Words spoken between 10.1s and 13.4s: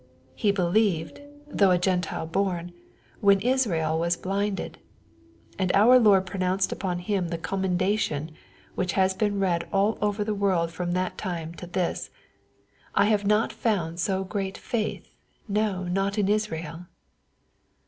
the world from that time to this," I have